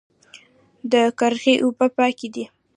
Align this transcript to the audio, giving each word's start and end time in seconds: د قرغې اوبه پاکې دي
د 0.91 0.93
قرغې 1.19 1.55
اوبه 1.63 1.87
پاکې 1.97 2.27
دي 2.33 2.45